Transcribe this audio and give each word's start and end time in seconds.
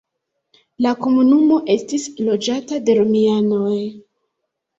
La 0.85 0.93
komunumo 1.05 1.59
estis 1.73 2.07
loĝata 2.31 2.81
de 2.89 2.97
romianoj. 3.01 3.77